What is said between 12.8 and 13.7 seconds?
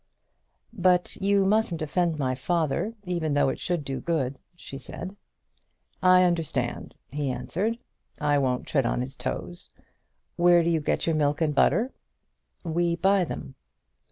buy them."